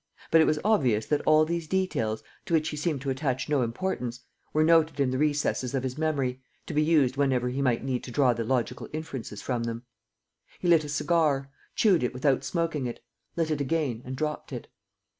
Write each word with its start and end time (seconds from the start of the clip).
But 0.31 0.41
it 0.41 0.47
was 0.47 0.57
obvious 0.65 1.05
that 1.05 1.21
all 1.27 1.45
these 1.45 1.67
details, 1.67 2.23
to 2.47 2.55
which 2.55 2.69
he 2.69 2.75
seemed 2.75 3.01
to 3.01 3.11
attach 3.11 3.47
no 3.47 3.61
importance, 3.61 4.21
were 4.51 4.63
noted 4.63 4.99
in 4.99 5.11
the 5.11 5.19
recesses 5.19 5.75
of 5.75 5.83
his 5.83 5.95
memory, 5.95 6.41
to 6.65 6.73
be 6.73 6.81
used 6.81 7.17
whenever 7.17 7.49
he 7.49 7.61
might 7.61 7.83
need 7.83 8.03
to 8.05 8.11
draw 8.11 8.33
the 8.33 8.43
logical 8.43 8.89
inferences 8.93 9.43
from 9.43 9.65
them. 9.65 9.83
He 10.57 10.67
lit 10.67 10.83
a 10.83 10.89
cigar, 10.89 11.51
chewed 11.75 12.01
it 12.01 12.15
without 12.15 12.43
smoking 12.43 12.87
it, 12.87 12.99
lit 13.35 13.51
it 13.51 13.61
again 13.61 14.01
and 14.03 14.15
dropped 14.15 14.51
it. 14.51 14.69